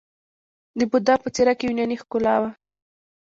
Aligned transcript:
د 0.77 0.81
بودا 0.91 1.15
په 1.23 1.27
څیره 1.35 1.53
کې 1.57 1.63
یوناني 1.69 1.95
ښکلا 2.01 2.35
وه 2.41 2.49